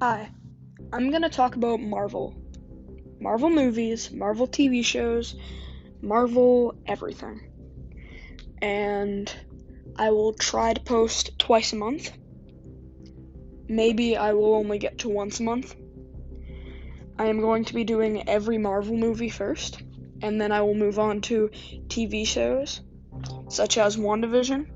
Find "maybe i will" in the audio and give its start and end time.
13.66-14.54